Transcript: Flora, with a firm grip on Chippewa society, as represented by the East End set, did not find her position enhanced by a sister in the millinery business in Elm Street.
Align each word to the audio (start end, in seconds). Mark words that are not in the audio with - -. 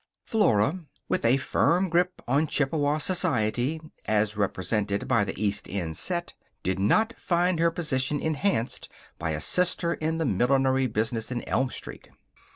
Flora, 0.25 0.79
with 1.09 1.23
a 1.23 1.37
firm 1.37 1.87
grip 1.87 2.23
on 2.27 2.47
Chippewa 2.47 2.97
society, 2.97 3.79
as 4.07 4.35
represented 4.35 5.07
by 5.07 5.23
the 5.23 5.39
East 5.39 5.69
End 5.69 5.95
set, 5.95 6.33
did 6.63 6.79
not 6.79 7.13
find 7.17 7.59
her 7.59 7.69
position 7.69 8.19
enhanced 8.19 8.89
by 9.19 9.29
a 9.29 9.39
sister 9.39 9.93
in 9.93 10.17
the 10.17 10.25
millinery 10.25 10.87
business 10.87 11.29
in 11.31 11.47
Elm 11.47 11.69
Street. 11.69 12.09